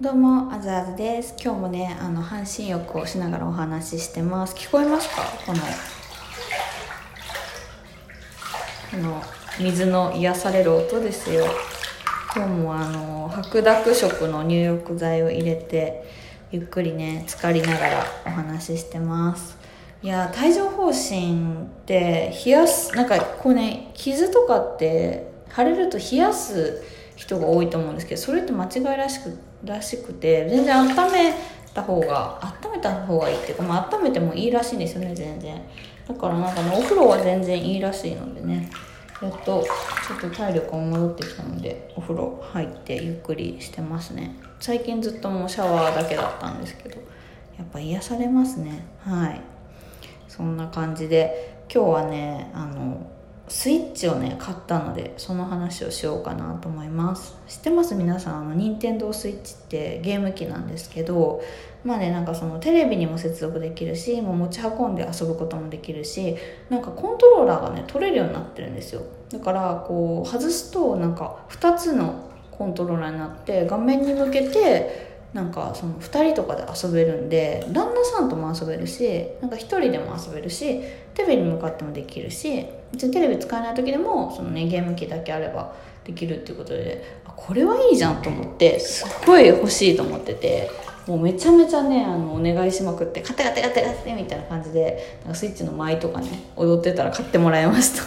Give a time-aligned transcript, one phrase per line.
[0.00, 1.34] どうも、あずあずです。
[1.42, 4.54] 今日もね、あの、半身浴をしながらお話ししてます。
[4.54, 5.22] 聞こえますか？
[5.44, 5.58] この、
[8.92, 9.20] この、
[9.58, 11.46] 水の癒される音ですよ。
[12.32, 16.08] 今日もあの、白濁色の入浴剤を入れて、
[16.52, 19.58] ゆっくりね、浸かりながらお話ししてます。
[20.00, 26.84] いや、帯状疱疹って、冷やす、なんかこうね、傷とかって、腫れると冷やす
[27.16, 31.34] 人が多いと思うんですけどそれって間違いらしくらしくて全然温め
[31.74, 35.62] た方が温めた方がいいっていうか、まあ、温めてもいいらしいんですよね全然。
[36.06, 38.70] だからなんかねお風呂は全然いいらしいのでね。
[39.20, 39.66] やっと
[40.06, 44.36] ちょっと体力が戻ってきたのでお風呂入ってゆっくりしてますね。
[44.60, 47.00] 最近ずっともうシャワーだけだったんですけど
[47.58, 48.86] やっぱ癒されますね。
[49.00, 49.40] はい。
[50.28, 53.07] そんな感じで今日はねあの
[53.48, 57.36] スイッチをね買ったのでその話をしようかなと思います。
[57.48, 58.40] 知ってます皆さん。
[58.42, 61.42] あの任天堂スイッチってゲーム機なんですけど
[61.84, 66.36] まあねなんかそのテレビにも接続できるしもう持ち運んで遊ぶこともできるし
[66.68, 69.02] なんかコントローラーがね取れるようになってるんですよ。
[69.30, 80.80] だからこう外すとなんか2つのコントローラーになって画面に向けてなんかその2人とかで遊べるんで旦那さんとも遊べるしなんか1人でも遊べるし
[81.14, 90.70] テレビに向かってもできるし別にテレビ使えない時でもその、ね、ゲーム機だけあればできるっていうことであこれはいいじゃんと思ってすっごい欲しいと思ってて
[91.06, 98.02] もうめちゃめちゃねあのお願いしまくって「買って買って買って買って」みたいな感じでなんかスイッチの舞とかね踊ってたら買ってもらいました。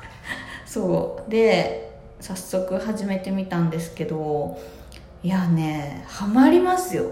[0.66, 1.30] そう。
[1.30, 4.58] で早速始めてみたんですけど
[5.24, 7.10] いやねハマりますよ。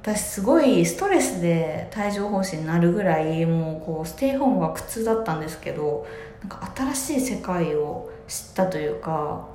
[0.00, 6.06] 私すごいストレスで帯状疱疹になるぐらいもうこうステイホームが苦痛だったんですけど
[6.40, 9.46] なんか新しい世界を知ったというか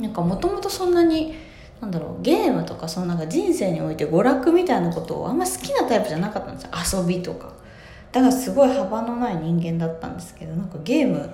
[0.00, 1.36] なんかもともとそんなに
[1.80, 7.02] なんだろうゲームとかそのなんか人生において娯楽みたいなことをあんま好きなタイプじゃなかったんですよ。
[7.02, 7.52] 遊びとか。
[8.10, 11.30] だからすごい幅のない人間だったんですけどなんかゲーム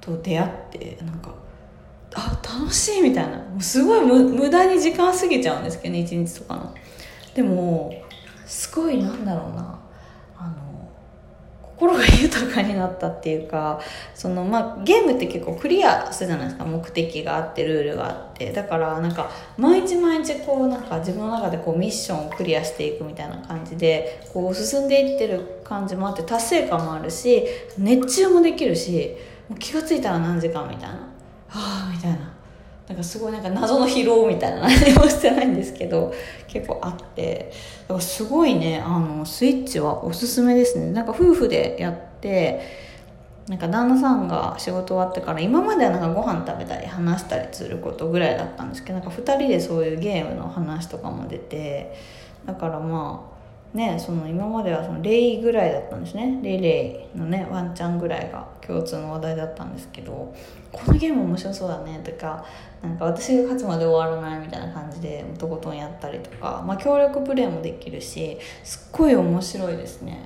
[0.00, 1.34] と出会ってなんか
[2.14, 3.38] あ楽しいみたいな。
[3.38, 6.74] もうすごい無駄に時間過ぎちゃうんですけどね一日とかの。
[7.34, 7.92] でも
[8.46, 9.78] すごいなんだろうな。
[10.36, 10.54] あの
[11.62, 13.80] 心が豊かになったっていうか
[14.14, 16.64] その、まあ、ゲームって結構クリアするじゃないですか。
[16.64, 18.52] 目的があってルールがあって。
[18.52, 27.44] だからなんか毎日毎日こうなんか自分の中でこうミッションをクリアしていくみたいな感じでこう進んでいってる感じもあって達成感もあるし
[27.78, 29.16] 熱中もできるし
[29.48, 31.09] もう気が付いたら何時間みたいな。
[31.50, 32.32] はあみたいな。
[32.88, 36.12] なんかすごいなんか謎の疲労みたいな何もしてないんですけど
[36.48, 37.52] 結構あって。
[37.82, 40.90] だからすごいねあのスイッチはおすすめですね。
[40.90, 42.90] なんか夫婦でやって
[43.46, 51.92] なんか旦那さんが仕事終わってから今まではなんかご飯食べたり話したりすることぐらいだったんですけどなんか2人でそういうゲームの話とかも出て
[52.46, 53.29] だからまあ
[53.74, 56.40] ねその今まではそのレイぐらいだったんですね。
[56.42, 60.34] レイレイのねワンちゃんぐらいが共通の話題だったんですけど
[60.72, 62.44] このゲーム面白そうだねとか
[62.82, 70.18] なんか私が勝つまで終わらないみたいな感じでとことんやったりとか、まあ、協力プレイもできるしすっごい面白いですね。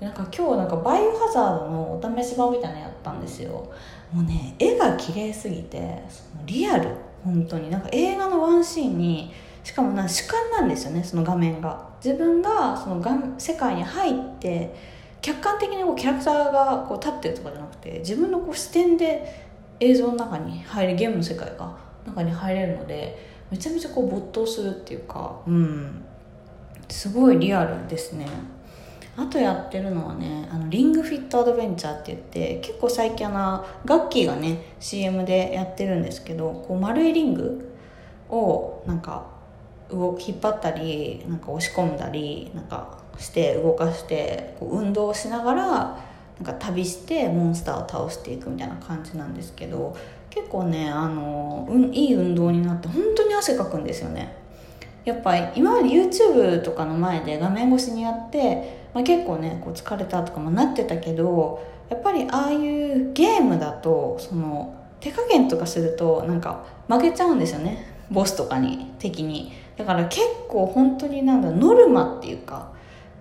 [0.00, 3.72] でなんか今日なんかバイオハザードのお試し版みたいなのやったんですよ。
[4.12, 6.90] もうね絵が綺麗すぎてそのリアル
[7.24, 7.70] 本当に。
[7.70, 9.32] なんか映画のワンシーンに
[9.68, 11.86] しかもな主観なんですよねその画面が。
[12.02, 14.74] 自分がそのが世界に入って
[15.20, 19.46] 客観的にこうキャラクターがこう立ってるとかじゃなくて自分のこう視点で
[19.78, 21.76] 映像の中に入るゲームの世界が
[22.06, 23.18] 中に入れるので
[23.50, 26.02] めちゃめちゃこう没頭するっていうかうん。
[26.88, 28.26] すごいリアルですね。
[29.18, 37.76] あとやってるのはねあのリングフィットアドベンチャーって言って結構最近あのガッキーがね CM でやってるんですけどこう丸いリング
[38.30, 39.37] をなんか
[39.90, 49.96] 引っ張ったりなんか押し込んだりなんかして動かしてこう運動しながらなんか旅してモンスターを倒していくみたいな感じなんですけど
[50.30, 54.36] 結構ねあの、うん、いい運動になって本当に汗かくんですよね。
[55.04, 67.86] やっぱり今まで YouTube とかの前で画面越しにやって、まあ、結構ねこう疲れたとかもなってたけどやっぱりああいうゲームだとその手加減とかするとなんか負けちゃうんですよね。
[68.10, 69.52] ボスとかに敵に。
[69.78, 72.72] だから結構本当になんだノルマっていうか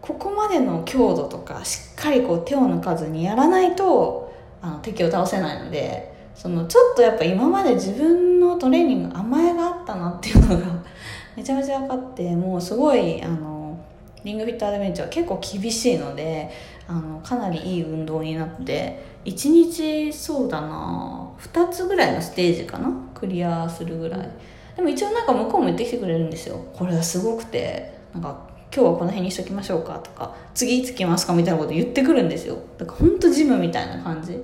[0.01, 10.65] ここまでの強度とかしっかりこう手を抜かずにやらないとあの敵を倒せないのでそのちょっとやっぱ今まで自分のトレーニング甘えがあったなっていうのが
[11.37, 13.77] めちゃめちゃ分かってもうすごいあの
[14.23, 16.49] リングフィットアドベンチャーは結構厳しいので
[16.87, 24.29] あのかなりいい運動になって1日そうだな2つぐらいのステージかなクリアするぐらい。
[24.77, 26.63] でも一応なんか向こうも言ってきてくれるんですよ。
[26.73, 32.57] これはすごくてなんか今日はこの辺にしときましょうかとか次いつ来ますかみたいなこと言ってくるんですよ。
[32.77, 34.37] だから本当ジムみたいな感じ。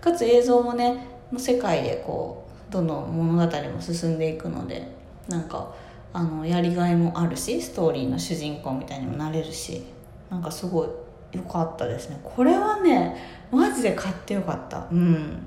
[0.00, 4.88] かつ映像もね世界でこうどんどん物語も進んでいくので
[5.28, 5.72] なんか
[6.12, 9.84] あのやりがいもあるしストーリーの主人公みたいにもなれるし
[10.28, 10.88] なんかすごい
[11.32, 12.18] 良かったですね。
[12.24, 13.16] これはね
[13.52, 14.88] マジで買ってよかった。
[14.90, 15.46] うん。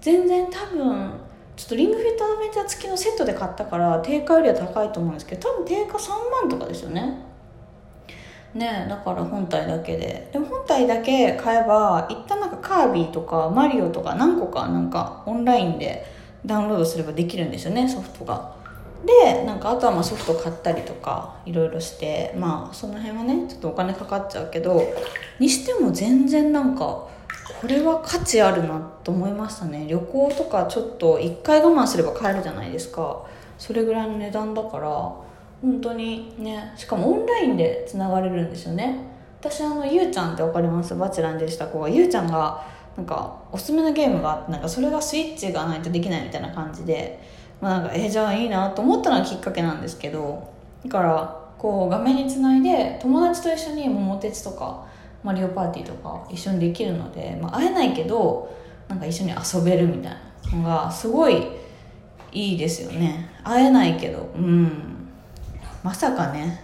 [0.00, 1.12] 全然多分
[1.60, 6.08] ちょっとリングフィットアドベンチャー付きのセットで買ったから定価よりは高いと思うんですけど多分定価3
[6.40, 7.18] 万とかですよね。
[8.54, 10.30] ねえだから本体だけで。
[10.32, 16.06] でも本体だけ買えば一旦なんかカービィとかマリオとか何個かなんかオンラインで
[16.46, 18.56] ダウンロードすればできるんですよねソフトが。
[19.04, 22.34] でなんかあとはまあソフト買ったりとかいろいろして。
[22.38, 24.82] まあその辺はねちょっとお金かかっちゃうけど
[25.38, 27.06] にしても全然なんか
[27.60, 29.86] これは価値あるなと思いましたね。
[29.88, 33.24] 旅行とかちょっと1回我慢すれば買えるじゃないですか。
[33.58, 38.96] それぐらいの値段だから本当にねしかもオンラインでつながれるんですよね。
[39.40, 40.94] 私あのゆうちゃんって分かります？
[40.94, 41.88] バチェラーでした子が。
[41.88, 42.66] ゆうちゃんが
[42.96, 47.22] なんかおすすめのゲームがあってなんかそれがスイッチがないとできないみたいな感じで
[47.60, 50.52] まあなんかえ、じゃあいいなと思ったのがきっかけなんですけど
[50.84, 54.86] だからこう画面につないで友達と一緒に桃鉄とか
[55.22, 58.56] マリオパーティーとか一緒にできるので、まあ、会えないけど
[58.88, 60.12] なんか一緒に遊べるみたい
[60.52, 61.46] なのがすごい
[62.32, 63.28] いいですよね。
[63.42, 65.08] 会えないけどうん。
[65.82, 66.60] まさかね。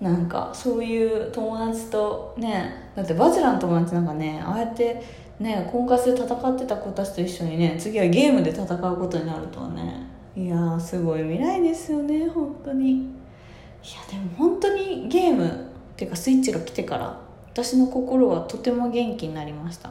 [0.00, 5.02] なんかそういう友達とねだってバチェラの友達なんかねああやって
[5.40, 10.06] ね婚活で戦ってた子たちと一緒にね次はゲームで戦うことになるとはね
[10.36, 12.92] いやすごい未来ですよね本当に。
[12.92, 15.67] いやでも本当にゲーム
[15.98, 17.18] ていうかスイッチが来てから
[17.50, 19.90] 私の心はとても元気になりました。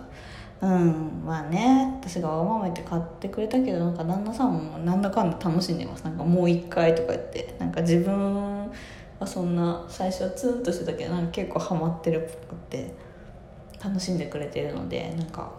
[0.60, 6.04] うんまあね私がわがままて買ってくれたけどなんか旦那さんもなんだかんだ楽しんでます。
[6.04, 8.68] なんかもう一回とか言ってなんか自分
[9.20, 12.94] はそんな最初はツンとしてたけどなんか結構ハマってるっぽくて
[13.84, 15.52] 楽しんでくれてるのでなんか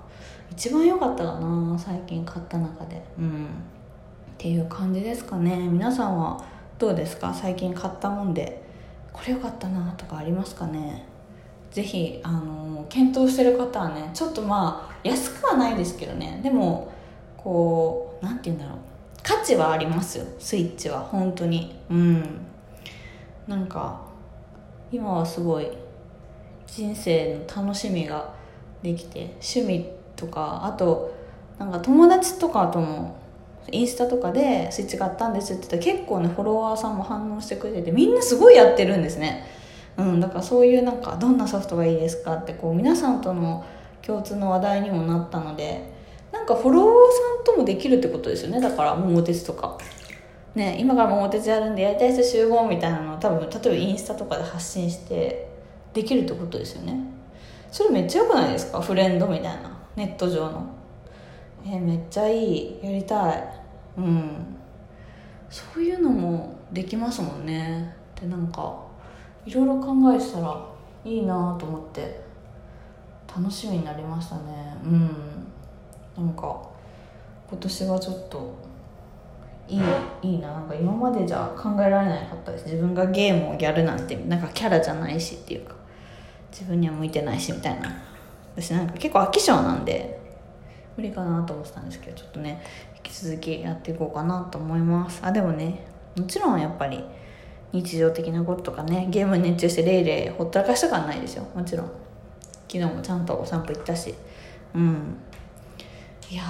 [0.50, 3.04] 一番良かったかな最近買った中で。
[3.18, 3.44] うん。
[3.44, 3.48] っ
[4.38, 5.56] ていう感じですかね。
[5.68, 6.42] 皆さんは
[6.78, 7.34] どうですか？
[7.34, 8.67] 最近買ったもんで。
[9.18, 11.04] これ良かったなとかありますかね？
[11.72, 16.40] ぜひあの検討してる方はねちょっとまあ安くはないですけどね。
[16.42, 16.92] でも
[17.36, 18.78] こう何て言うんだろう。
[19.22, 20.24] 価値はありますよ。
[20.38, 21.78] スイッチは本当に。
[21.90, 22.46] うん。
[23.46, 24.00] なんか
[24.92, 25.68] 今はすごい
[26.66, 28.32] 人生の楽しみが
[28.82, 31.14] できて趣味とかあと
[31.58, 33.16] なんか友達とかとも
[33.72, 39.46] インスタとかでスイッチ買ったんですって言ったら結構ねフォロワーさんも反応してくれててみんなすごいやってるんですね。
[39.96, 43.64] うんだからそういうなんかどんなソフトがいいですかってこう皆さんとの
[44.00, 45.92] 共通の話題にもなったので
[46.32, 46.94] なんかフォロワー
[47.36, 48.60] さんともできるってことですよね。
[48.60, 49.76] だから桃鉄とか。
[50.54, 55.48] ね今から桃鉄やるんでやりたい人集合みたいなのを多分例えばインスタとかで発信して
[55.92, 56.98] できるってことですよね。
[57.70, 58.80] それめっちゃ良くないですか？
[58.80, 59.78] フレンドみたいな。
[59.94, 60.66] ネット上の。
[61.66, 62.80] えー、めっちゃいい。
[62.82, 63.57] やりたい。
[63.98, 64.56] うん。
[65.50, 67.94] そういうのもできますもんね。
[68.20, 68.76] でなんか
[69.44, 70.64] いろいろ考えてたら
[71.04, 72.20] いいなと思って
[73.26, 74.76] 楽しみになりましたね。
[74.84, 75.10] うん。
[76.16, 76.60] なんか
[77.48, 78.54] 今年はちょっと
[79.68, 79.80] いい
[80.22, 80.52] いいな。
[80.52, 82.64] なんか今までじゃ考えられなかったです。
[82.66, 85.74] 自分がゲームをやるなんてなんかキャラじゃないしっていうか
[86.50, 87.90] 自分には向いてないしみたいな。
[88.54, 90.18] 私なんか結構飽き性なんで
[90.96, 92.60] 無理かなと思ってたんですけどちょっとね
[93.08, 95.20] き続きやっていこうかなと思います。
[95.22, 95.86] あでもね
[96.16, 97.02] もちろんやっぱり
[97.72, 101.46] 日常的なこととかねゲームに熱中してレイレイほったらかした感ないですよ。
[101.54, 101.90] もちろん。
[102.70, 104.14] 昨日もちゃんとお散歩行ったし。
[104.74, 105.16] うん。
[106.30, 106.42] いや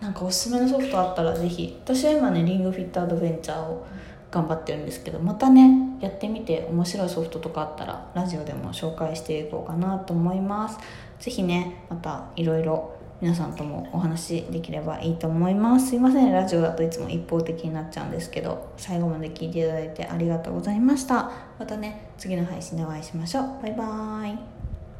[0.00, 1.78] ーなんかおすすめのソフトあったらぜひ。
[1.84, 3.86] 私は今ねリングフィットアドベンチャーを
[4.30, 10.78] 頑張ってるんですけどまたねやってみて面白いソフトとかあったらラジオでも紹介していこうかなと思います。
[11.18, 15.88] 是非ねまたいろいろ皆さんともお話できればいいと思います。
[15.88, 16.32] すいません。
[16.32, 21.30] ラジオだといつも一方的になっちゃうんですけど最後まで聞いていただいてありがとうございました。
[21.58, 23.62] またね次の配信でお会いしましょう。
[23.62, 24.59] バイバーイ。